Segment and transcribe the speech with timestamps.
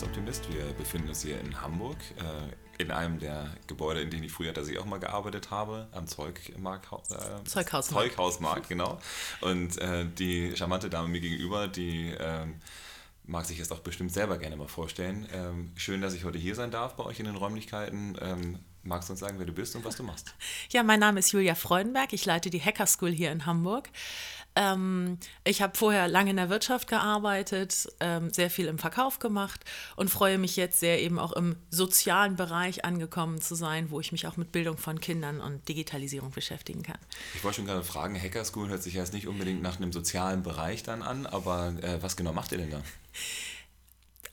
[0.00, 0.50] Finanzoptimist.
[0.50, 4.54] Wir befinden uns hier in Hamburg, äh, in einem der Gebäude, in denen ich früher
[4.54, 8.12] tatsächlich auch mal gearbeitet habe, am Zeugmarkt, äh, Zeughausmarkt.
[8.12, 8.98] Zeughausmarkt, genau.
[9.42, 12.54] Und äh, die charmante Dame mir gegenüber, die ähm,
[13.24, 15.28] mag sich jetzt auch bestimmt selber gerne mal vorstellen.
[15.34, 18.16] Ähm, schön, dass ich heute hier sein darf bei euch in den Räumlichkeiten.
[18.22, 20.34] Ähm, magst du uns sagen, wer du bist und was du machst?
[20.70, 22.14] Ja, mein Name ist Julia Freudenberg.
[22.14, 23.90] Ich leite die Hacker School hier in Hamburg.
[24.60, 29.64] Ähm, ich habe vorher lange in der Wirtschaft gearbeitet, ähm, sehr viel im Verkauf gemacht
[29.96, 34.12] und freue mich jetzt sehr eben auch im sozialen Bereich angekommen zu sein, wo ich
[34.12, 36.98] mich auch mit Bildung von Kindern und Digitalisierung beschäftigen kann.
[37.34, 40.42] Ich wollte schon gerade fragen, Hacker School hört sich jetzt nicht unbedingt nach einem sozialen
[40.42, 42.82] Bereich dann an, aber äh, was genau macht ihr denn da?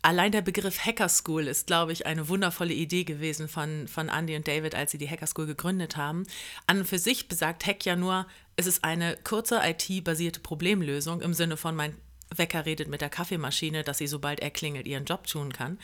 [0.08, 4.38] Allein der Begriff Hacker School ist, glaube ich, eine wundervolle Idee gewesen von, von Andy
[4.38, 6.26] und David, als sie die Hacker School gegründet haben.
[6.66, 11.34] An und für sich besagt Hack ja nur, es ist eine kurze IT-basierte Problemlösung im
[11.34, 11.94] Sinne von mein
[12.34, 15.78] Wecker redet mit der Kaffeemaschine, dass sie, sobald er klingelt, ihren Job tun kann.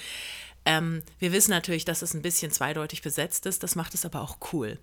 [0.65, 4.21] Ähm, wir wissen natürlich, dass es ein bisschen zweideutig besetzt ist, das macht es aber
[4.21, 4.79] auch cool.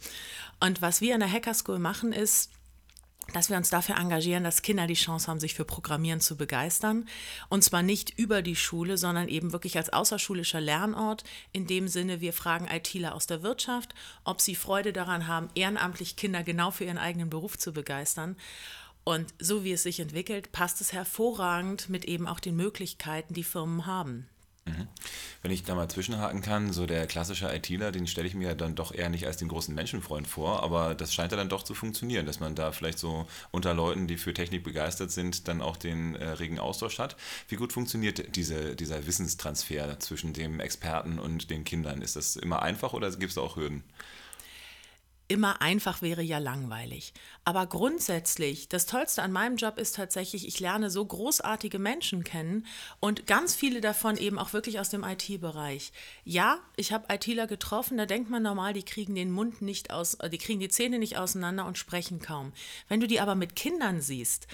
[0.61, 2.51] Und was wir an der Hacker School machen, ist,
[3.33, 7.09] dass wir uns dafür engagieren, dass Kinder die Chance haben, sich für Programmieren zu begeistern.
[7.49, 11.25] Und zwar nicht über die Schule, sondern eben wirklich als außerschulischer Lernort.
[11.53, 16.17] In dem Sinne, wir fragen ITler aus der Wirtschaft, ob sie Freude daran haben, ehrenamtlich
[16.17, 18.37] Kinder genau für ihren eigenen Beruf zu begeistern.
[19.05, 23.45] Und so wie es sich entwickelt, passt es hervorragend mit eben auch den Möglichkeiten, die
[23.45, 24.29] Firmen haben.
[24.67, 24.89] Mhm.
[25.43, 28.75] Wenn ich da mal zwischenhaken kann, so der klassische ITler, den stelle ich mir dann
[28.75, 31.75] doch eher nicht als den großen Menschenfreund vor, aber das scheint ja dann doch zu
[31.75, 35.77] funktionieren, dass man da vielleicht so unter Leuten, die für Technik begeistert sind, dann auch
[35.77, 37.17] den äh, regen Austausch hat.
[37.49, 42.03] Wie gut funktioniert diese, dieser Wissenstransfer zwischen dem Experten und den Kindern?
[42.03, 43.83] Ist das immer einfach oder gibt es auch Hürden?
[45.31, 47.15] Immer einfach wäre ja langweilig.
[47.45, 52.67] Aber grundsätzlich, das Tollste an meinem Job ist tatsächlich, ich lerne so großartige Menschen kennen
[52.99, 55.93] und ganz viele davon eben auch wirklich aus dem IT-Bereich.
[56.25, 60.15] Ja, ich habe ITler getroffen, da denkt man normal, die kriegen den Mund nicht aus,
[60.15, 62.53] äh, die kriegen die Zähne nicht auseinander und sprechen kaum.
[62.89, 64.49] Wenn du die aber mit Kindern siehst,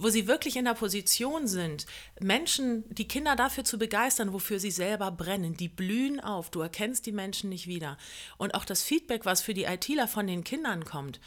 [0.00, 1.86] wo sie wirklich in der Position sind,
[2.20, 7.06] Menschen, die Kinder dafür zu begeistern, wofür sie selber brennen, die blühen auf, du erkennst
[7.06, 7.98] die Menschen nicht wieder.
[8.36, 11.20] Und auch das Feedback, was für die ITler von den Kindern kommt,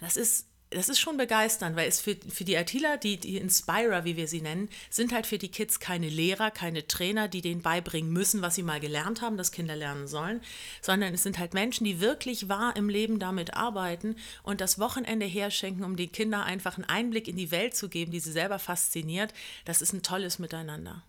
[0.00, 4.04] das ist das ist schon begeisternd, weil es für, für die ITler, die, die Inspirer,
[4.04, 7.62] wie wir sie nennen, sind halt für die Kids keine Lehrer, keine Trainer, die denen
[7.62, 10.42] beibringen müssen, was sie mal gelernt haben, dass Kinder lernen sollen,
[10.82, 15.26] sondern es sind halt Menschen, die wirklich wahr im Leben damit arbeiten und das Wochenende
[15.26, 18.58] herschenken, um den Kindern einfach einen Einblick in die Welt zu geben, die sie selber
[18.58, 19.32] fasziniert.
[19.64, 21.02] Das ist ein tolles Miteinander.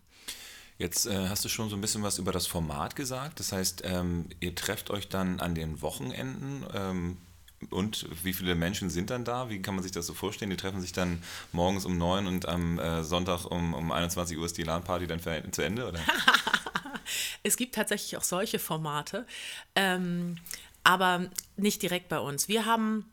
[0.78, 3.38] Jetzt äh, hast du schon so ein bisschen was über das Format gesagt.
[3.40, 6.64] Das heißt, ähm, ihr trefft euch dann an den Wochenenden.
[6.72, 7.16] Ähm
[7.68, 9.50] und wie viele Menschen sind dann da?
[9.50, 10.50] Wie kann man sich das so vorstellen?
[10.50, 11.22] Die treffen sich dann
[11.52, 15.20] morgens um neun und am äh, Sonntag um, um 21 Uhr ist die LAN-Party dann
[15.20, 16.00] zu Ende, oder?
[17.42, 19.26] es gibt tatsächlich auch solche Formate,
[19.74, 20.36] ähm,
[20.84, 22.48] aber nicht direkt bei uns.
[22.48, 23.09] Wir haben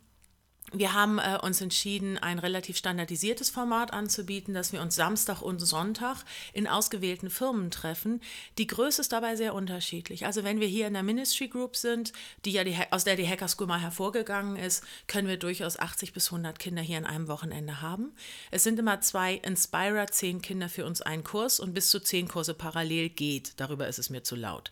[0.73, 5.59] wir haben äh, uns entschieden, ein relativ standardisiertes Format anzubieten, dass wir uns Samstag und
[5.59, 8.22] Sonntag in ausgewählten Firmen treffen.
[8.57, 10.25] Die Größe ist dabei sehr unterschiedlich.
[10.25, 12.11] Also wenn wir hier in der Ministry Group sind,
[12.44, 16.11] die ja die, aus der die Hacker School mal hervorgegangen ist, können wir durchaus 80
[16.11, 18.13] bis 100 Kinder hier an einem Wochenende haben.
[18.51, 22.28] Es sind immer zwei Inspirer, zehn Kinder für uns ein Kurs und bis zu zehn
[22.28, 23.53] Kurse parallel geht.
[23.55, 24.72] Darüber ist es mir zu laut.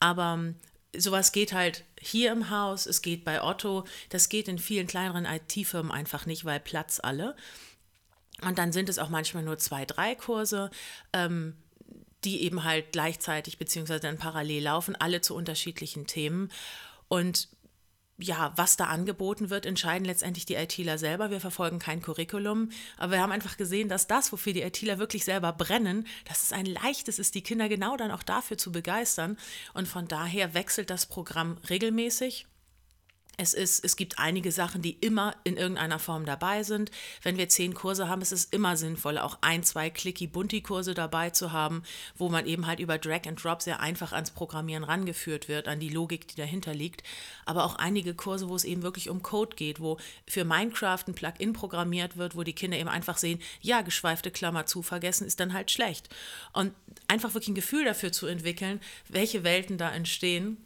[0.00, 0.52] Aber
[0.96, 5.24] sowas geht halt hier im Haus, es geht bei Otto, das geht in vielen kleineren
[5.24, 7.36] IT-Firmen einfach nicht, weil Platz alle.
[8.42, 10.70] Und dann sind es auch manchmal nur zwei, drei Kurse,
[11.12, 11.56] ähm,
[12.24, 16.50] die eben halt gleichzeitig beziehungsweise dann parallel laufen, alle zu unterschiedlichen Themen.
[17.08, 17.48] Und
[18.20, 21.30] ja, was da angeboten wird, entscheiden letztendlich die ITler selber.
[21.30, 25.24] Wir verfolgen kein Curriculum, aber wir haben einfach gesehen, dass das, wofür die ITler wirklich
[25.24, 29.36] selber brennen, dass es ein leichtes ist, die Kinder genau dann auch dafür zu begeistern.
[29.74, 32.46] Und von daher wechselt das Programm regelmäßig.
[33.36, 36.90] Es, ist, es gibt einige Sachen, die immer in irgendeiner Form dabei sind.
[37.22, 41.52] Wenn wir zehn Kurse haben, ist es immer sinnvoll, auch ein, zwei Clicky-Bunti-Kurse dabei zu
[41.52, 41.82] haben,
[42.16, 45.80] wo man eben halt über Drag and Drop sehr einfach ans Programmieren rangeführt wird, an
[45.80, 47.02] die Logik, die dahinter liegt.
[47.46, 51.14] Aber auch einige Kurse, wo es eben wirklich um Code geht, wo für Minecraft ein
[51.14, 55.40] Plugin programmiert wird, wo die Kinder eben einfach sehen, ja, geschweifte Klammer zu vergessen ist
[55.40, 56.08] dann halt schlecht.
[56.52, 56.74] Und
[57.08, 60.58] einfach wirklich ein Gefühl dafür zu entwickeln, welche Welten da entstehen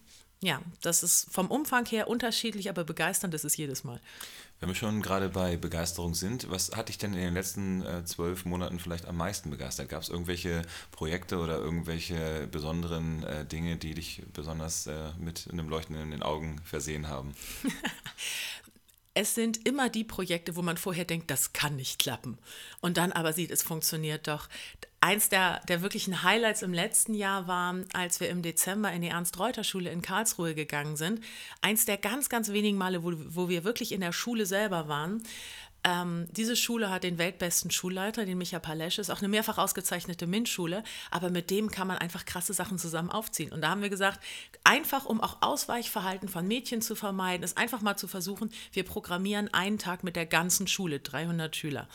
[0.44, 4.00] ja, das ist vom Umfang her unterschiedlich, aber begeisternd ist es jedes Mal.
[4.60, 8.04] Wenn wir schon gerade bei Begeisterung sind, was hat dich denn in den letzten äh,
[8.04, 9.88] zwölf Monaten vielleicht am meisten begeistert?
[9.88, 15.68] Gab es irgendwelche Projekte oder irgendwelche besonderen äh, Dinge, die dich besonders äh, mit einem
[15.68, 17.34] Leuchten in den Augen versehen haben?
[19.14, 22.36] es sind immer die Projekte, wo man vorher denkt, das kann nicht klappen.
[22.80, 24.48] Und dann aber sieht, es funktioniert doch.
[25.00, 29.08] Eins der, der wirklichen Highlights im letzten Jahr war, als wir im Dezember in die
[29.08, 31.20] Ernst-Reuter-Schule in Karlsruhe gegangen sind.
[31.60, 35.22] Eins der ganz, ganz wenigen Male, wo, wo wir wirklich in der Schule selber waren.
[35.86, 40.26] Ähm, diese Schule hat den weltbesten Schulleiter, den Micha Palesch, ist auch eine mehrfach ausgezeichnete
[40.26, 43.52] MINT-Schule, aber mit dem kann man einfach krasse Sachen zusammen aufziehen.
[43.52, 44.20] Und da haben wir gesagt,
[44.64, 49.52] einfach um auch Ausweichverhalten von Mädchen zu vermeiden, ist einfach mal zu versuchen, wir programmieren
[49.52, 51.86] einen Tag mit der ganzen Schule, 300 Schüler.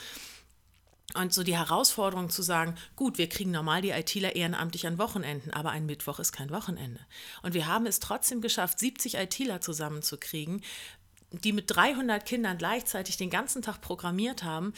[1.15, 5.51] Und so die Herausforderung zu sagen, gut, wir kriegen normal die ITler ehrenamtlich an Wochenenden,
[5.51, 6.99] aber ein Mittwoch ist kein Wochenende.
[7.41, 10.61] Und wir haben es trotzdem geschafft, 70 ITler zusammenzukriegen,
[11.31, 14.73] die mit 300 Kindern gleichzeitig den ganzen Tag programmiert haben.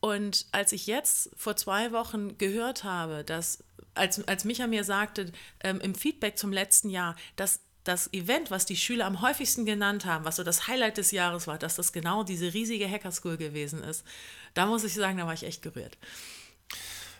[0.00, 3.62] Und als ich jetzt vor zwei Wochen gehört habe, dass,
[3.94, 5.32] als, als Micha mir sagte,
[5.62, 10.04] ähm, im Feedback zum letzten Jahr, dass das Event, was die Schüler am häufigsten genannt
[10.04, 13.82] haben, was so das Highlight des Jahres war, dass das genau diese riesige Hackerschool gewesen
[13.82, 14.04] ist,
[14.54, 15.98] da muss ich sagen, da war ich echt gerührt.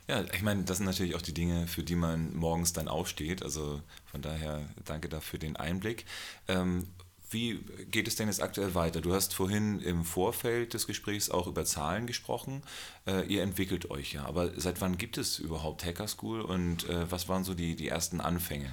[0.08, 3.42] Ja, ich meine, das sind natürlich auch die Dinge, für die man morgens dann aufsteht.
[3.42, 3.80] Also
[4.10, 6.04] von daher danke dafür den Einblick.
[6.48, 6.88] Ähm,
[7.32, 9.00] wie geht es denn jetzt aktuell weiter?
[9.00, 12.62] Du hast vorhin im Vorfeld des Gesprächs auch über Zahlen gesprochen.
[13.06, 17.10] Äh, ihr entwickelt euch ja, aber seit wann gibt es überhaupt Hacker School und äh,
[17.10, 18.72] was waren so die, die ersten Anfänge?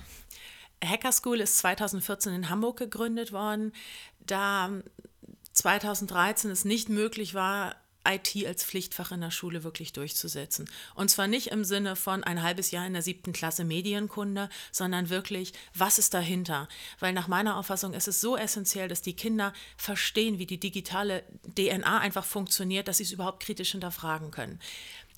[0.84, 3.74] Hacker School ist 2014 in Hamburg gegründet worden.
[4.26, 4.70] Da
[5.54, 7.76] 2013 es nicht möglich war,
[8.08, 10.70] IT als Pflichtfach in der Schule wirklich durchzusetzen.
[10.96, 15.10] Und zwar nicht im Sinne von ein halbes Jahr in der siebten Klasse Medienkunde, sondern
[15.10, 16.68] wirklich, was ist dahinter?
[17.00, 21.24] Weil nach meiner Auffassung ist es so essentiell, dass die Kinder verstehen, wie die digitale
[21.58, 24.60] DNA einfach funktioniert, dass sie es überhaupt kritisch hinterfragen können.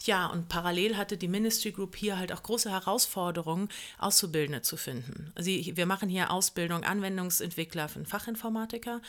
[0.06, 3.70] Ja, und parallel hatte die Ministry Group hier halt auch große Herausforderungen,
[4.00, 5.32] Auszubildende zu finden.
[5.36, 9.02] Also wir machen hier Ausbildung Anwendungsentwickler für Fachinformatiker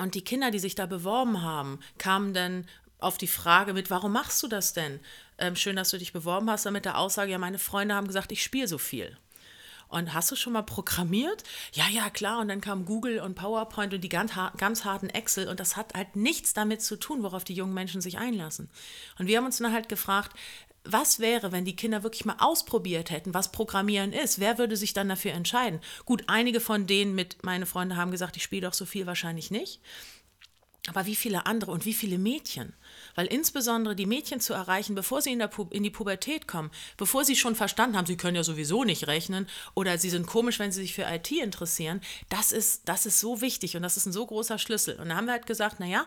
[0.00, 2.66] und die Kinder, die sich da beworben haben, kamen dann
[2.98, 5.00] auf die Frage mit, warum machst du das denn?
[5.38, 8.06] Ähm, schön, dass du dich beworben hast, dann mit der Aussage, ja, meine Freunde haben
[8.06, 9.16] gesagt, ich spiele so viel.
[9.88, 11.42] Und hast du schon mal programmiert?
[11.72, 12.38] Ja, ja, klar.
[12.38, 15.48] Und dann kam Google und PowerPoint und die ganz, ganz harten Excel.
[15.48, 18.70] Und das hat halt nichts damit zu tun, worauf die jungen Menschen sich einlassen.
[19.18, 20.36] Und wir haben uns dann halt gefragt,
[20.84, 24.40] was wäre, wenn die Kinder wirklich mal ausprobiert hätten, was Programmieren ist?
[24.40, 25.80] Wer würde sich dann dafür entscheiden?
[26.04, 29.50] Gut, einige von denen mit, meine Freunde haben gesagt, ich spiele doch so viel wahrscheinlich
[29.50, 29.80] nicht.
[30.88, 32.72] Aber wie viele andere und wie viele Mädchen?
[33.14, 37.24] Weil insbesondere die Mädchen zu erreichen, bevor sie in, der in die Pubertät kommen, bevor
[37.24, 40.72] sie schon verstanden haben, sie können ja sowieso nicht rechnen oder sie sind komisch, wenn
[40.72, 42.00] sie sich für IT interessieren,
[42.30, 44.98] das ist, das ist so wichtig und das ist ein so großer Schlüssel.
[44.98, 46.06] Und da haben wir halt gesagt, naja,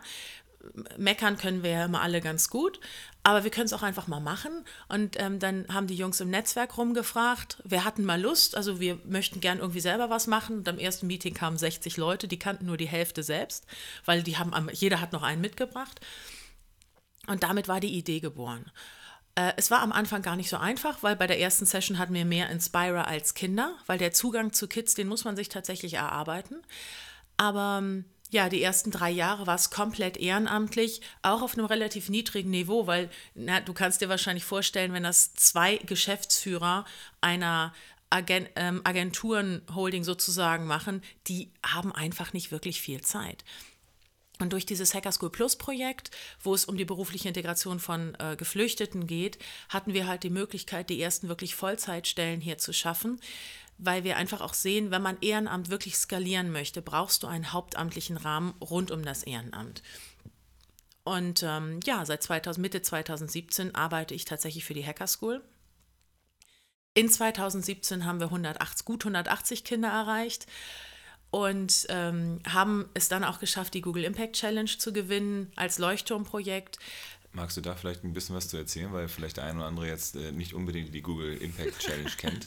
[0.96, 2.80] meckern können wir ja immer alle ganz gut,
[3.22, 4.64] aber wir können es auch einfach mal machen.
[4.88, 8.98] Und ähm, dann haben die Jungs im Netzwerk rumgefragt, wer hatten mal Lust, also wir
[9.04, 10.58] möchten gern irgendwie selber was machen.
[10.58, 13.66] Und am ersten Meeting kamen 60 Leute, die kannten nur die Hälfte selbst,
[14.04, 16.00] weil die haben, jeder hat noch einen mitgebracht.
[17.26, 18.70] Und damit war die Idee geboren.
[19.34, 22.14] Äh, es war am Anfang gar nicht so einfach, weil bei der ersten Session hatten
[22.14, 25.94] wir mehr Inspirer als Kinder, weil der Zugang zu Kids, den muss man sich tatsächlich
[25.94, 26.62] erarbeiten.
[27.36, 32.08] Aber ähm, ja, die ersten drei Jahre war es komplett ehrenamtlich, auch auf einem relativ
[32.08, 36.84] niedrigen Niveau, weil na, du kannst dir wahrscheinlich vorstellen, wenn das zwei Geschäftsführer
[37.20, 37.72] einer
[38.10, 43.44] Agent, ähm, Agenturen-Holding sozusagen machen, die haben einfach nicht wirklich viel Zeit.
[44.40, 46.10] Und durch dieses Hacker School Plus Projekt,
[46.42, 50.90] wo es um die berufliche Integration von äh, Geflüchteten geht, hatten wir halt die Möglichkeit,
[50.90, 53.20] die ersten wirklich Vollzeitstellen hier zu schaffen
[53.78, 58.16] weil wir einfach auch sehen, wenn man Ehrenamt wirklich skalieren möchte, brauchst du einen hauptamtlichen
[58.16, 59.82] Rahmen rund um das Ehrenamt.
[61.04, 65.42] Und ähm, ja, seit 2000, Mitte 2017 arbeite ich tatsächlich für die Hacker School.
[66.94, 70.46] In 2017 haben wir 180, gut 180 Kinder erreicht
[71.30, 76.78] und ähm, haben es dann auch geschafft, die Google Impact Challenge zu gewinnen als Leuchtturmprojekt.
[77.34, 79.88] Magst du da vielleicht ein bisschen was zu erzählen, weil vielleicht der eine oder andere
[79.88, 82.46] jetzt äh, nicht unbedingt die Google Impact Challenge kennt?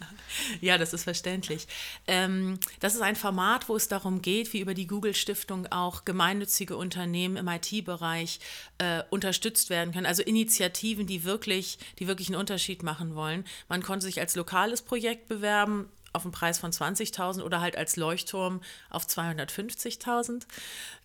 [0.61, 1.67] ja, das ist verständlich.
[2.07, 6.05] Ähm, das ist ein Format, wo es darum geht, wie über die Google Stiftung auch
[6.05, 8.39] gemeinnützige Unternehmen im IT-Bereich
[8.77, 10.05] äh, unterstützt werden können.
[10.05, 13.43] Also Initiativen, die wirklich, die wirklich einen Unterschied machen wollen.
[13.67, 17.95] Man konnte sich als lokales Projekt bewerben auf einen Preis von 20.000 oder halt als
[17.95, 20.43] Leuchtturm auf 250.000.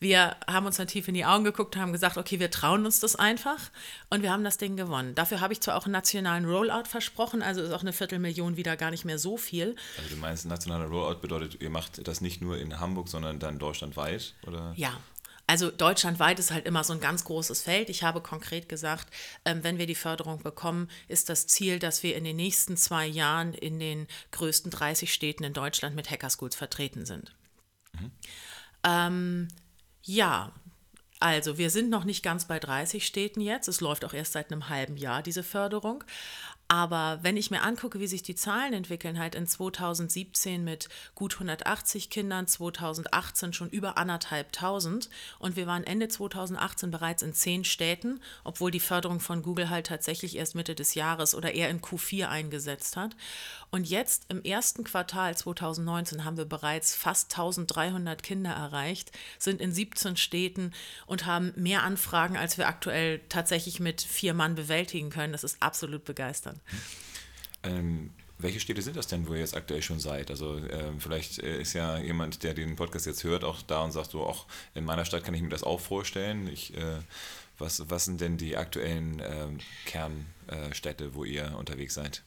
[0.01, 2.85] Wir haben uns dann tief in die Augen geguckt und haben gesagt, okay, wir trauen
[2.85, 3.59] uns das einfach
[4.11, 5.15] und wir haben das Ding gewonnen.
[5.15, 8.77] Dafür habe ich zwar auch einen nationalen Rollout versprochen, also ist auch eine Viertelmillion wieder
[8.77, 9.77] gar nicht mehr so viel.
[9.99, 13.59] Also du meinst, nationaler Rollout bedeutet, ihr macht das nicht nur in Hamburg, sondern dann
[13.59, 14.73] deutschlandweit, oder?
[14.77, 14.93] Ja,
[15.53, 17.91] also deutschlandweit ist halt immer so ein ganz großes Feld.
[17.91, 19.13] Ich habe konkret gesagt,
[19.45, 23.07] ähm, wenn wir die Förderung bekommen, ist das Ziel, dass wir in den nächsten zwei
[23.07, 27.35] Jahren in den größten 30 Städten in Deutschland mit Hackerschools vertreten sind.
[27.93, 28.13] Mhm.
[28.83, 29.49] Ähm,
[30.05, 30.53] ja,
[31.21, 33.69] Also, wir sind noch nicht ganz bei 30 Städten jetzt.
[33.69, 36.03] Es läuft auch erst seit einem halben Jahr, diese Förderung.
[36.73, 41.35] Aber wenn ich mir angucke, wie sich die Zahlen entwickeln, halt in 2017 mit gut
[41.35, 48.23] 180 Kindern, 2018 schon über anderthalbtausend und wir waren Ende 2018 bereits in zehn Städten,
[48.43, 52.29] obwohl die Förderung von Google halt tatsächlich erst Mitte des Jahres oder eher in Q4
[52.29, 53.17] eingesetzt hat.
[53.71, 59.73] Und jetzt im ersten Quartal 2019 haben wir bereits fast 1300 Kinder erreicht, sind in
[59.73, 60.73] 17 Städten
[61.05, 65.33] und haben mehr Anfragen, als wir aktuell tatsächlich mit vier Mann bewältigen können.
[65.35, 66.62] Das ist absolut begeisternd.
[67.63, 70.31] Ähm, welche Städte sind das denn, wo ihr jetzt aktuell schon seid?
[70.31, 73.93] Also äh, vielleicht äh, ist ja jemand, der den Podcast jetzt hört, auch da und
[73.93, 76.49] sagt so, auch in meiner Stadt kann ich mir das auch vorstellen.
[76.49, 76.99] Ich, äh,
[77.59, 82.23] was, was sind denn die aktuellen ähm, Kernstädte, wo ihr unterwegs seid?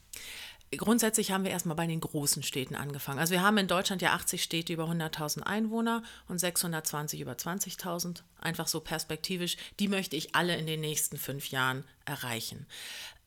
[0.71, 3.19] Grundsätzlich haben wir erstmal bei den großen Städten angefangen.
[3.19, 8.23] Also wir haben in Deutschland ja 80 Städte über 100.000 Einwohner und 620 über 20.000.
[8.41, 9.57] Einfach so perspektivisch.
[9.79, 12.65] Die möchte ich alle in den nächsten fünf Jahren erreichen.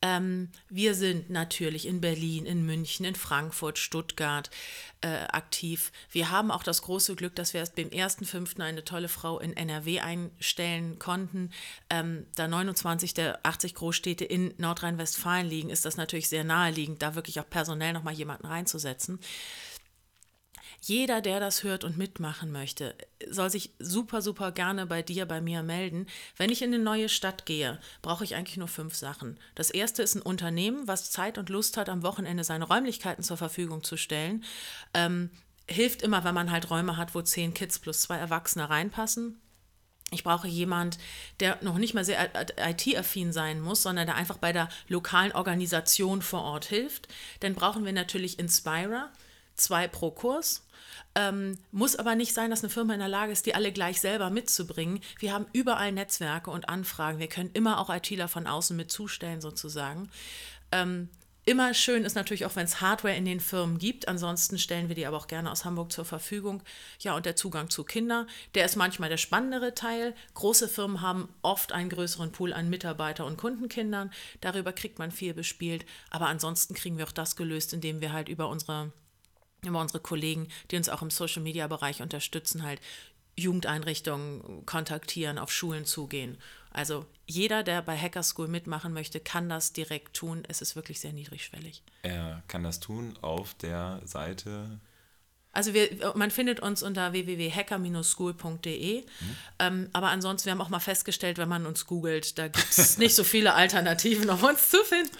[0.01, 4.49] Ähm, wir sind natürlich in Berlin, in München, in Frankfurt, Stuttgart
[5.01, 5.91] äh, aktiv.
[6.11, 8.61] Wir haben auch das große Glück, dass wir erst beim 1.5.
[8.61, 11.51] eine tolle Frau in NRW einstellen konnten.
[11.89, 17.15] Ähm, da 29 der 80 Großstädte in Nordrhein-Westfalen liegen, ist das natürlich sehr naheliegend, da
[17.15, 19.19] wirklich auch personell nochmal jemanden reinzusetzen.
[20.81, 22.95] Jeder, der das hört und mitmachen möchte,
[23.29, 26.07] soll sich super, super gerne bei dir, bei mir melden.
[26.37, 29.37] Wenn ich in eine neue Stadt gehe, brauche ich eigentlich nur fünf Sachen.
[29.55, 33.37] Das erste ist ein Unternehmen, was Zeit und Lust hat, am Wochenende seine Räumlichkeiten zur
[33.37, 34.43] Verfügung zu stellen.
[34.93, 35.29] Ähm,
[35.67, 39.39] hilft immer, wenn man halt Räume hat, wo zehn Kids plus zwei Erwachsene reinpassen.
[40.11, 40.97] Ich brauche jemand,
[41.39, 46.21] der noch nicht mal sehr IT-affin sein muss, sondern der einfach bei der lokalen Organisation
[46.21, 47.07] vor Ort hilft.
[47.41, 49.11] Dann brauchen wir natürlich Inspira,
[49.55, 50.65] zwei pro Kurs.
[51.15, 54.01] Ähm, muss aber nicht sein, dass eine Firma in der Lage ist, die alle gleich
[54.01, 55.01] selber mitzubringen.
[55.19, 57.19] Wir haben überall Netzwerke und Anfragen.
[57.19, 60.09] Wir können immer auch ITler von außen mit zustellen, sozusagen.
[60.71, 61.09] Ähm,
[61.45, 64.07] immer schön ist natürlich auch, wenn es Hardware in den Firmen gibt.
[64.07, 66.61] Ansonsten stellen wir die aber auch gerne aus Hamburg zur Verfügung.
[66.99, 70.13] Ja, und der Zugang zu Kindern, der ist manchmal der spannendere Teil.
[70.35, 74.11] Große Firmen haben oft einen größeren Pool an Mitarbeiter- und Kundenkindern.
[74.41, 75.85] Darüber kriegt man viel bespielt.
[76.11, 78.91] Aber ansonsten kriegen wir auch das gelöst, indem wir halt über unsere
[79.65, 82.79] über unsere Kollegen, die uns auch im Social-Media-Bereich unterstützen, halt
[83.35, 86.37] Jugendeinrichtungen kontaktieren, auf Schulen zugehen.
[86.71, 90.43] Also jeder, der bei Hacker School mitmachen möchte, kann das direkt tun.
[90.47, 91.81] Es ist wirklich sehr niedrigschwellig.
[92.03, 94.79] Er kann das tun auf der Seite
[95.51, 99.01] also wir, man findet uns unter www.hacker-school.de.
[99.01, 99.05] Mhm.
[99.57, 102.97] Ähm, aber ansonsten, wir haben auch mal festgestellt, wenn man uns googelt, da gibt es
[102.99, 105.17] nicht so viele Alternativen, um uns zu finden.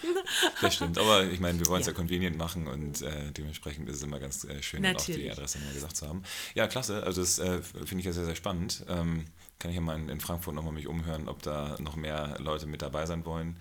[0.62, 1.94] Das stimmt, aber ich meine, wir wollen es ja.
[1.94, 1.98] ja.
[1.98, 5.74] convenient machen und äh, dementsprechend ist es immer ganz äh, schön, auch die Adresse mal
[5.74, 6.24] gesagt zu haben.
[6.54, 8.86] Ja, klasse, also das äh, finde ich ja sehr, sehr spannend.
[8.88, 9.26] Ähm,
[9.58, 12.68] kann ich ja mal in, in Frankfurt nochmal mich umhören, ob da noch mehr Leute
[12.68, 13.58] mit dabei sein wollen.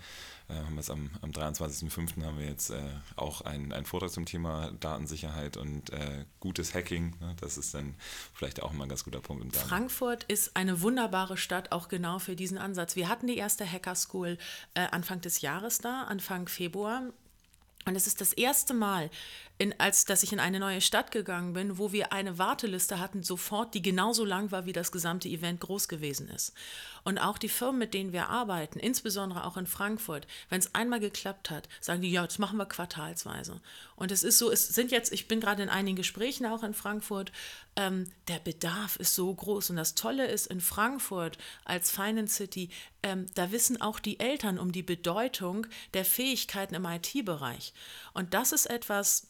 [0.49, 2.25] Äh, haben jetzt am, am 23.05.
[2.25, 2.81] haben wir jetzt äh,
[3.17, 7.15] auch einen, Vortrag zum Thema Datensicherheit und äh, gutes Hacking.
[7.21, 7.37] Ne?
[7.41, 7.95] Das ist dann
[8.33, 9.45] vielleicht auch mal ein ganz guter Punkt.
[9.45, 12.97] Im Frankfurt ist eine wunderbare Stadt, auch genau für diesen Ansatz.
[12.97, 14.39] Wir hatten die erste Hacker School
[14.75, 17.03] äh, Anfang des Jahres da, Anfang Februar.
[17.85, 19.11] Und es ist das erste Mal,
[19.59, 23.25] in, als dass ich in eine neue Stadt gegangen bin, wo wir eine Warteliste hatten,
[23.25, 26.55] sofort, die genauso lang war, wie das gesamte Event groß gewesen ist.
[27.03, 31.01] Und auch die Firmen, mit denen wir arbeiten, insbesondere auch in Frankfurt, wenn es einmal
[31.01, 33.61] geklappt hat, sagen die, ja, das machen wir quartalsweise.
[33.97, 36.75] Und es ist so, es sind jetzt, ich bin gerade in einigen Gesprächen auch in
[36.75, 37.33] Frankfurt,
[37.75, 39.71] ähm, der Bedarf ist so groß.
[39.71, 42.71] Und das Tolle ist, in Frankfurt als Finance City,
[43.03, 47.73] ähm, da wissen auch die Eltern um die Bedeutung der Fähigkeiten im IT-Bereich.
[48.13, 49.28] Und das ist etwas,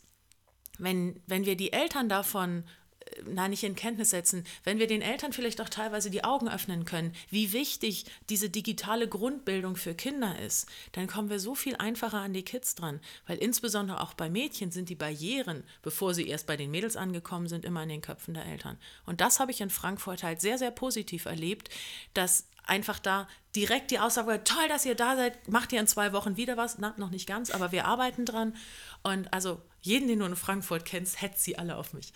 [0.78, 2.64] wenn, wenn wir die Eltern davon
[3.00, 6.48] äh, na, nicht in Kenntnis setzen, wenn wir den Eltern vielleicht auch teilweise die Augen
[6.48, 11.76] öffnen können, wie wichtig diese digitale Grundbildung für Kinder ist, dann kommen wir so viel
[11.76, 13.00] einfacher an die Kids dran.
[13.26, 17.48] Weil insbesondere auch bei Mädchen sind die Barrieren, bevor sie erst bei den Mädels angekommen
[17.48, 18.78] sind, immer in den Köpfen der Eltern.
[19.06, 21.70] Und das habe ich in Frankfurt halt sehr, sehr positiv erlebt,
[22.14, 26.12] dass einfach da direkt die Aussage toll, dass ihr da seid, macht ihr in zwei
[26.12, 26.78] Wochen wieder was?
[26.78, 28.54] Na, noch nicht ganz, aber wir arbeiten dran.
[29.02, 32.12] Und also jeden, den du in Frankfurt kennst, hetzt sie alle auf mich.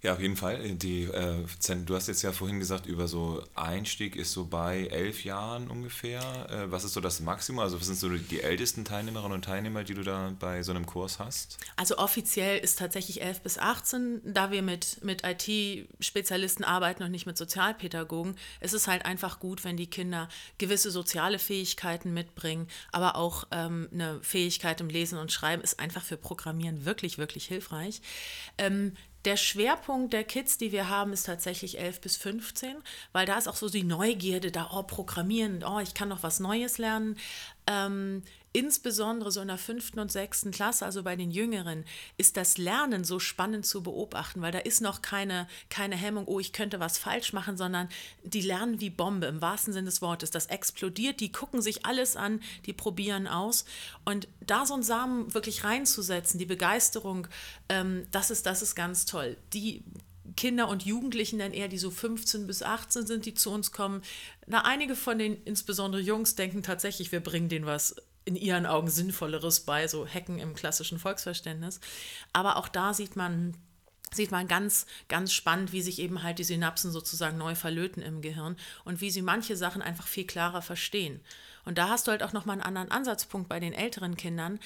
[0.00, 0.76] Ja, auf jeden Fall.
[0.76, 1.44] Die, äh,
[1.84, 6.20] du hast jetzt ja vorhin gesagt, über so Einstieg ist so bei elf Jahren ungefähr.
[6.50, 7.58] Äh, was ist so das Maximum?
[7.58, 10.86] Also was sind so die ältesten Teilnehmerinnen und Teilnehmer, die du da bei so einem
[10.86, 11.58] Kurs hast?
[11.74, 17.26] Also offiziell ist tatsächlich 11 bis 18, da wir mit, mit IT-Spezialisten arbeiten und nicht
[17.26, 18.36] mit Sozialpädagogen.
[18.60, 20.28] Es ist halt einfach gut, wenn die Kinder
[20.58, 26.04] gewisse soziale Fähigkeiten mitbringen, aber auch ähm, eine Fähigkeit im Lesen und Schreiben ist einfach
[26.04, 28.00] für Programmieren wirklich, wirklich hilfreich.
[28.58, 28.92] Ähm,
[29.24, 32.76] der Schwerpunkt der Kids, die wir haben, ist tatsächlich 11 bis 15,
[33.12, 36.40] weil da ist auch so die Neugierde da, oh, Programmieren, oh, ich kann noch was
[36.40, 37.16] Neues lernen.
[37.66, 41.84] Ähm, insbesondere so in der fünften und sechsten Klasse, also bei den Jüngeren,
[42.16, 46.40] ist das Lernen so spannend zu beobachten, weil da ist noch keine, keine Hemmung, oh,
[46.40, 47.88] ich könnte was falsch machen, sondern
[48.24, 50.30] die lernen wie Bombe im wahrsten Sinne des Wortes.
[50.30, 53.64] Das explodiert, die gucken sich alles an, die probieren aus.
[54.04, 57.28] Und da so einen Samen wirklich reinzusetzen, die Begeisterung,
[57.68, 59.36] ähm, das, ist, das ist ganz toll.
[59.52, 59.84] Die
[60.36, 64.02] Kinder und Jugendlichen dann eher, die so 15 bis 18 sind, die zu uns kommen.
[64.46, 67.96] Na, einige von den, insbesondere Jungs, denken tatsächlich, wir bringen denen was
[68.28, 71.80] in ihren Augen Sinnvolleres bei, so Hacken im klassischen Volksverständnis.
[72.34, 73.56] Aber auch da sieht man,
[74.12, 78.20] sieht man ganz, ganz spannend, wie sich eben halt die Synapsen sozusagen neu verlöten im
[78.20, 81.22] Gehirn und wie sie manche Sachen einfach viel klarer verstehen.
[81.64, 84.58] Und da hast du halt auch nochmal einen anderen Ansatzpunkt bei den älteren Kindern.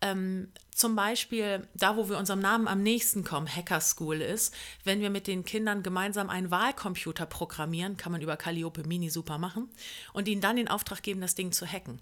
[0.00, 5.00] Ähm, zum Beispiel da, wo wir unserem Namen am nächsten kommen, Hacker School ist, wenn
[5.00, 9.68] wir mit den Kindern gemeinsam einen Wahlcomputer programmieren, kann man über Calliope Mini super machen,
[10.12, 12.00] und ihnen dann den Auftrag geben, das Ding zu hacken.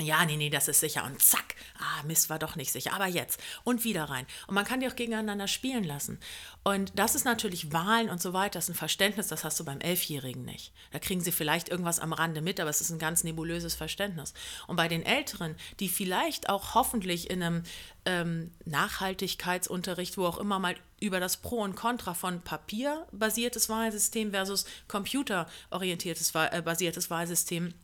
[0.00, 1.04] Ja, nee, nee, das ist sicher.
[1.04, 2.92] Und zack, ah, Mist war doch nicht sicher.
[2.92, 3.40] Aber jetzt.
[3.64, 4.26] Und wieder rein.
[4.46, 6.20] Und man kann die auch gegeneinander spielen lassen.
[6.62, 8.58] Und das ist natürlich Wahlen und so weiter.
[8.58, 10.72] Das ist ein Verständnis, das hast du beim Elfjährigen nicht.
[10.92, 14.34] Da kriegen sie vielleicht irgendwas am Rande mit, aber es ist ein ganz nebulöses Verständnis.
[14.68, 17.62] Und bei den Älteren, die vielleicht auch hoffentlich in einem
[18.04, 24.64] ähm, Nachhaltigkeitsunterricht, wo auch immer mal über das Pro und Contra von papierbasiertes Wahlsystem versus
[24.86, 27.74] computerorientiertes äh, basiertes Wahlsystem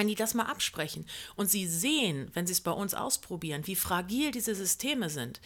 [0.00, 1.04] wenn die das mal absprechen
[1.36, 5.42] und sie sehen, wenn sie es bei uns ausprobieren, wie fragil diese Systeme sind,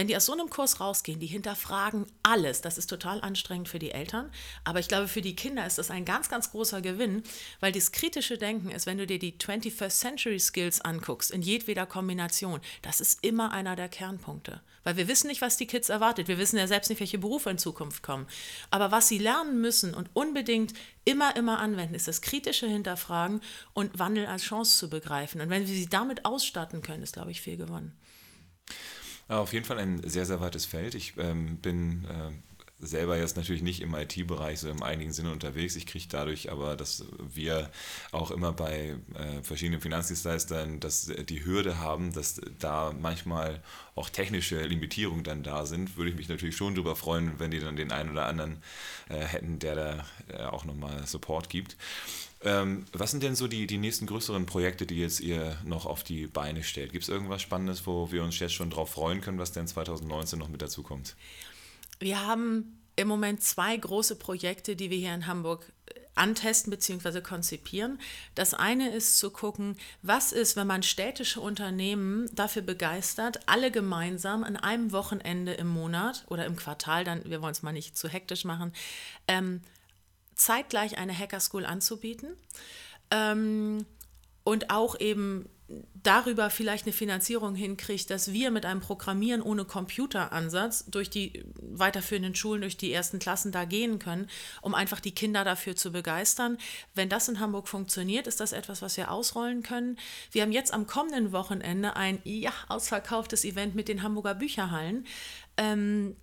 [0.00, 2.62] wenn die aus so einem Kurs rausgehen, die hinterfragen alles.
[2.62, 4.30] Das ist total anstrengend für die Eltern.
[4.64, 7.22] Aber ich glaube, für die Kinder ist das ein ganz, ganz großer Gewinn,
[7.60, 11.84] weil das kritische Denken ist, wenn du dir die 21st Century Skills anguckst, in jedweder
[11.84, 14.62] Kombination, das ist immer einer der Kernpunkte.
[14.84, 16.28] Weil wir wissen nicht, was die Kids erwartet.
[16.28, 18.26] Wir wissen ja selbst nicht, welche Berufe in Zukunft kommen.
[18.70, 20.72] Aber was sie lernen müssen und unbedingt
[21.04, 23.42] immer, immer anwenden, ist das kritische Hinterfragen
[23.74, 25.42] und Wandel als Chance zu begreifen.
[25.42, 27.94] Und wenn wir sie damit ausstatten können, ist, glaube ich, viel gewonnen.
[29.30, 30.96] Auf jeden Fall ein sehr, sehr weites Feld.
[30.96, 32.32] Ich ähm, bin äh,
[32.80, 35.76] selber jetzt natürlich nicht im IT-Bereich so im einigen Sinne unterwegs.
[35.76, 37.70] Ich kriege dadurch aber, dass wir
[38.12, 43.62] auch immer bei äh, verschiedenen Finanzdienstleistern dass die Hürde haben, dass da manchmal
[43.94, 47.60] auch technische Limitierungen dann da sind, würde ich mich natürlich schon darüber freuen, wenn die
[47.60, 48.62] dann den einen oder anderen
[49.08, 51.76] äh, hätten, der da äh, auch nochmal Support gibt.
[52.42, 56.02] Ähm, was sind denn so die, die nächsten größeren Projekte, die jetzt ihr noch auf
[56.02, 56.92] die Beine stellt?
[56.92, 60.38] Gibt es irgendwas Spannendes, wo wir uns jetzt schon drauf freuen können, was denn 2019
[60.38, 61.16] noch mit dazu kommt?
[62.00, 67.20] Wir haben im Moment zwei große Projekte, die wir hier in Hamburg äh, antesten bzw.
[67.20, 68.00] konzipieren.
[68.34, 74.44] Das eine ist zu gucken, was ist, wenn man städtische Unternehmen dafür begeistert, alle gemeinsam
[74.44, 78.08] an einem Wochenende im Monat oder im Quartal, dann wir wollen es mal nicht zu
[78.08, 78.72] hektisch machen,
[79.28, 79.62] ähm,
[80.34, 82.34] zeitgleich eine Hacker School anzubieten
[83.10, 83.84] ähm,
[84.42, 85.48] und auch eben
[86.02, 92.34] darüber vielleicht eine Finanzierung hinkriegt, dass wir mit einem Programmieren ohne Computeransatz durch die weiterführenden
[92.34, 94.28] Schulen, durch die ersten Klassen da gehen können,
[94.62, 96.58] um einfach die Kinder dafür zu begeistern.
[96.94, 99.98] Wenn das in Hamburg funktioniert, ist das etwas, was wir ausrollen können.
[100.32, 105.06] Wir haben jetzt am kommenden Wochenende ein ja, ausverkauftes Event mit den Hamburger Bücherhallen.
[105.56, 106.16] Ähm,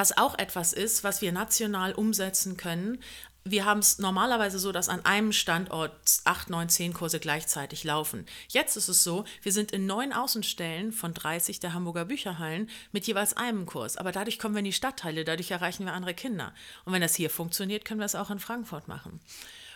[0.00, 3.00] was auch etwas ist, was wir national umsetzen können,
[3.44, 5.92] wir haben es normalerweise so, dass an einem Standort
[6.24, 8.26] acht, neun, zehn Kurse gleichzeitig laufen.
[8.48, 13.06] Jetzt ist es so, wir sind in neun Außenstellen von 30 der Hamburger Bücherhallen mit
[13.06, 13.96] jeweils einem Kurs.
[13.96, 16.52] Aber dadurch kommen wir in die Stadtteile, dadurch erreichen wir andere Kinder.
[16.84, 19.20] Und wenn das hier funktioniert, können wir es auch in Frankfurt machen.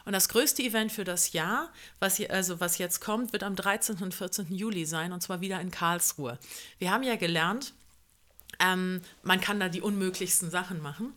[0.04, 3.56] Und das größte Event für das Jahr, was, hier, also was jetzt kommt, wird am
[3.56, 3.96] 13.
[4.02, 4.54] und 14.
[4.54, 6.38] Juli sein, und zwar wieder in Karlsruhe.
[6.78, 7.72] Wir haben ja gelernt,
[8.60, 11.14] ähm, man kann da die unmöglichsten Sachen machen.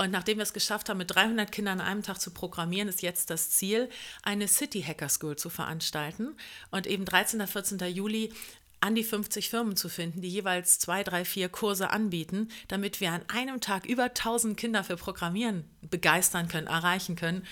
[0.00, 3.02] Und nachdem wir es geschafft haben, mit 300 Kindern an einem Tag zu programmieren, ist
[3.02, 3.90] jetzt das Ziel,
[4.22, 6.36] eine City Hacker School zu veranstalten
[6.70, 7.40] und eben 13.
[7.40, 7.78] und 14.
[7.92, 8.32] Juli
[8.80, 13.10] an die 50 Firmen zu finden, die jeweils zwei, drei, vier Kurse anbieten, damit wir
[13.10, 17.44] an einem Tag über 1000 Kinder für Programmieren begeistern können, erreichen können.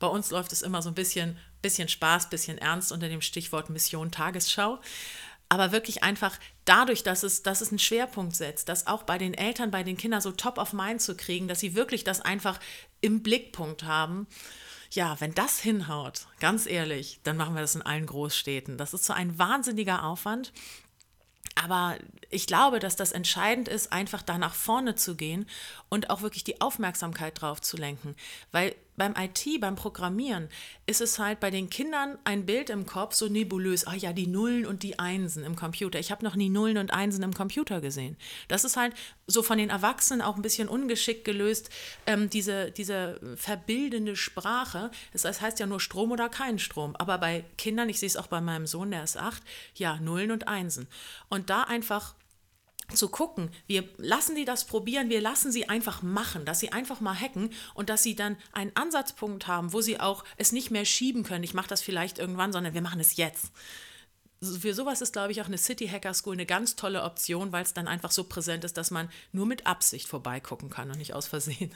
[0.00, 3.70] Bei uns läuft es immer so ein bisschen, bisschen Spaß, bisschen Ernst unter dem Stichwort
[3.70, 4.80] Mission Tagesschau
[5.52, 9.34] aber wirklich einfach dadurch, dass es, dass es einen Schwerpunkt setzt, das auch bei den
[9.34, 12.58] Eltern, bei den Kindern so top of mind zu kriegen, dass sie wirklich das einfach
[13.02, 14.26] im Blickpunkt haben.
[14.92, 18.78] Ja, wenn das hinhaut, ganz ehrlich, dann machen wir das in allen Großstädten.
[18.78, 20.54] Das ist so ein wahnsinniger Aufwand.
[21.62, 21.98] Aber
[22.30, 25.44] ich glaube, dass das entscheidend ist, einfach da nach vorne zu gehen
[25.90, 28.16] und auch wirklich die Aufmerksamkeit drauf zu lenken.
[28.52, 30.48] Weil beim IT, beim Programmieren,
[30.86, 33.86] ist es halt bei den Kindern ein Bild im Kopf so nebulös.
[33.86, 35.98] Ah ja, die Nullen und die Einsen im Computer.
[35.98, 38.16] Ich habe noch nie Nullen und Einsen im Computer gesehen.
[38.48, 38.94] Das ist halt
[39.26, 41.70] so von den Erwachsenen auch ein bisschen ungeschickt gelöst,
[42.06, 44.90] ähm, diese, diese verbildende Sprache.
[45.12, 46.94] Das heißt ja nur Strom oder kein Strom.
[46.96, 49.42] Aber bei Kindern, ich sehe es auch bei meinem Sohn, der ist acht,
[49.74, 50.86] ja, Nullen und Einsen.
[51.28, 52.14] Und da einfach
[52.94, 57.00] zu gucken, wir lassen die das probieren, wir lassen sie einfach machen, dass sie einfach
[57.00, 60.84] mal hacken und dass sie dann einen Ansatzpunkt haben, wo sie auch es nicht mehr
[60.84, 61.44] schieben können.
[61.44, 63.52] Ich mache das vielleicht irgendwann, sondern wir machen es jetzt
[64.42, 67.62] für sowas ist, glaube ich, auch eine City Hacker School eine ganz tolle Option, weil
[67.62, 71.14] es dann einfach so präsent ist, dass man nur mit Absicht vorbeigucken kann und nicht
[71.14, 71.72] aus Versehen.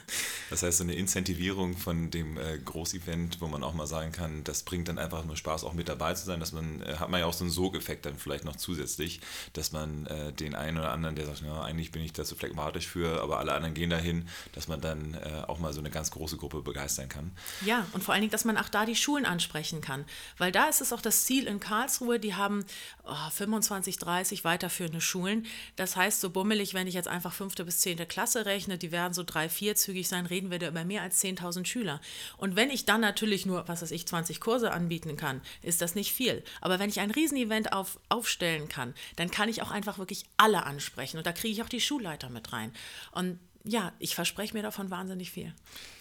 [0.49, 4.43] Das heißt, so eine Incentivierung von dem äh, Großevent, wo man auch mal sagen kann,
[4.43, 7.09] das bringt dann einfach nur Spaß, auch mit dabei zu sein, dass man, äh, hat
[7.09, 9.21] man ja auch so einen Sogeffekt dann vielleicht noch zusätzlich,
[9.53, 12.35] dass man äh, den einen oder anderen, der sagt, ja, eigentlich bin ich da zu
[12.35, 15.89] phlegmatisch für, aber alle anderen gehen dahin, dass man dann äh, auch mal so eine
[15.89, 17.31] ganz große Gruppe begeistern kann.
[17.65, 20.05] Ja, und vor allen Dingen, dass man auch da die Schulen ansprechen kann,
[20.37, 22.65] weil da ist es auch das Ziel in Karlsruhe, die haben haben
[23.03, 25.45] oh, 25, 30 weiterführende Schulen.
[25.75, 29.13] Das heißt, so bummelig, wenn ich jetzt einfach fünfte bis zehnte Klasse rechne, die werden
[29.13, 32.01] so drei, vierzügig sein, reden wir da über mehr als 10.000 Schüler.
[32.37, 35.95] Und wenn ich dann natürlich nur, was weiß ich, 20 Kurse anbieten kann, ist das
[35.95, 36.43] nicht viel.
[36.61, 40.65] Aber wenn ich ein Riesenevent auf, aufstellen kann, dann kann ich auch einfach wirklich alle
[40.65, 41.17] ansprechen.
[41.17, 42.73] Und da kriege ich auch die Schulleiter mit rein.
[43.11, 45.53] Und ja, ich verspreche mir davon wahnsinnig viel.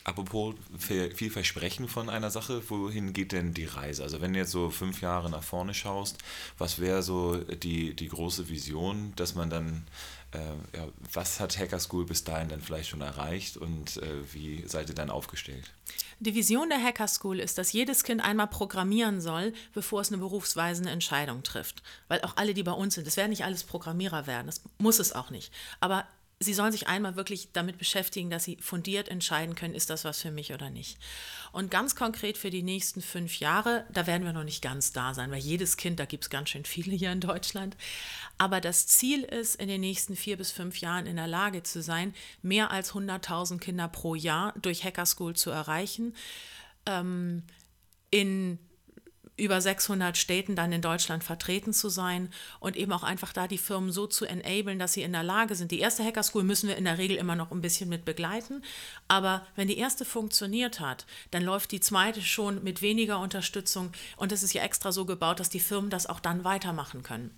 [0.04, 4.04] Apropos viel Versprechen von einer Sache, wohin geht denn die Reise?
[4.04, 6.18] Also wenn du jetzt so fünf Jahre nach vorne schaust,
[6.58, 9.86] was wäre so die, die große Vision, dass man dann,
[10.30, 10.38] äh,
[10.76, 14.88] ja, was hat Hacker School bis dahin dann vielleicht schon erreicht und äh, wie seid
[14.88, 15.72] ihr dann aufgestellt?
[16.20, 20.18] Die Vision der Hacker School ist, dass jedes Kind einmal programmieren soll, bevor es eine
[20.18, 21.82] berufsweisende Entscheidung trifft.
[22.08, 24.98] Weil auch alle, die bei uns sind, das werden nicht alles Programmierer werden, das muss
[24.98, 25.52] es auch nicht.
[25.80, 26.06] Aber
[26.38, 30.20] Sie sollen sich einmal wirklich damit beschäftigen, dass Sie fundiert entscheiden können, ist das was
[30.20, 30.98] für mich oder nicht.
[31.50, 35.14] Und ganz konkret für die nächsten fünf Jahre, da werden wir noch nicht ganz da
[35.14, 37.74] sein, weil jedes Kind, da gibt es ganz schön viele hier in Deutschland.
[38.36, 41.80] Aber das Ziel ist, in den nächsten vier bis fünf Jahren in der Lage zu
[41.80, 46.14] sein, mehr als 100.000 Kinder pro Jahr durch Hacker School zu erreichen.
[46.84, 47.44] Ähm,
[48.10, 48.58] in
[49.36, 53.58] über 600 Städten dann in Deutschland vertreten zu sein und eben auch einfach da die
[53.58, 55.70] Firmen so zu enablen, dass sie in der Lage sind.
[55.70, 58.62] Die erste Hacker School müssen wir in der Regel immer noch ein bisschen mit begleiten,
[59.08, 64.32] aber wenn die erste funktioniert hat, dann läuft die zweite schon mit weniger Unterstützung und
[64.32, 67.30] es ist ja extra so gebaut, dass die Firmen das auch dann weitermachen können.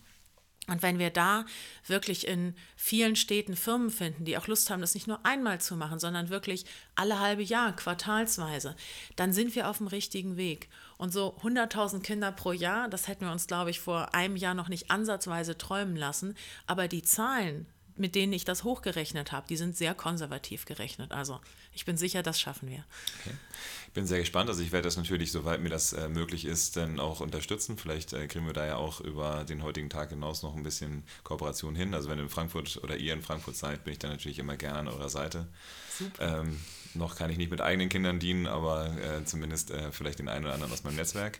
[0.69, 1.47] Und wenn wir da
[1.87, 5.77] wirklich in vielen Städten Firmen finden, die auch Lust haben, das nicht nur einmal zu
[5.77, 8.77] machen, sondern wirklich alle halbe Jahr, quartalsweise,
[9.17, 10.69] dann sind wir auf dem richtigen Weg.
[10.99, 14.55] Und so 100.000 Kinder pro Jahr, das hätten wir uns, glaube ich, vor einem Jahr
[14.55, 16.37] noch nicht ansatzweise träumen lassen.
[16.67, 17.67] Aber die Zahlen,
[17.99, 21.13] mit denen ich das hochgerechnet habe, die sind sehr konservativ gerechnet.
[21.13, 21.41] Also
[21.73, 22.85] ich bin sicher, das schaffen wir.
[23.21, 23.35] Okay.
[23.87, 24.49] Ich bin sehr gespannt.
[24.49, 27.79] Also ich werde das natürlich, soweit mir das äh, möglich ist, dann auch unterstützen.
[27.79, 31.05] Vielleicht äh, kriegen wir da ja auch über den heutigen Tag hinaus noch ein bisschen
[31.23, 31.95] Kooperation hin.
[31.95, 34.57] Also wenn ihr in Frankfurt oder ihr in Frankfurt seid, bin ich dann natürlich immer
[34.57, 35.47] gerne an eurer Seite.
[35.97, 36.41] Super.
[36.41, 36.59] Ähm,
[36.99, 40.45] noch kann ich nicht mit eigenen Kindern dienen, aber äh, zumindest äh, vielleicht den einen
[40.45, 41.39] oder anderen aus meinem Netzwerk.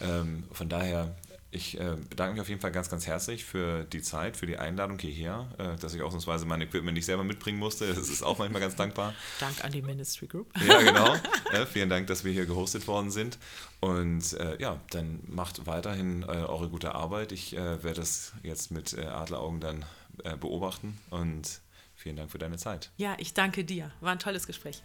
[0.00, 1.14] Ähm, von daher
[1.52, 4.56] ich äh, bedanke mich auf jeden Fall ganz, ganz herzlich für die Zeit, für die
[4.56, 7.92] Einladung hierher, äh, dass ich ausnahmsweise mein Equipment nicht selber mitbringen musste.
[7.92, 9.14] Das ist auch manchmal ganz dankbar.
[9.40, 10.52] Dank an die Ministry Group.
[10.66, 11.16] Ja, genau.
[11.52, 13.38] Ja, vielen Dank, dass wir hier gehostet worden sind.
[13.80, 17.32] Und äh, ja, dann macht weiterhin äh, eure gute Arbeit.
[17.32, 19.84] Ich äh, werde das jetzt mit äh, Adleraugen dann
[20.38, 21.62] beobachten und
[22.00, 22.90] vielen Dank für deine Zeit.
[22.96, 23.90] Ja, ich danke dir.
[24.00, 24.82] War ein tolles Gespräch.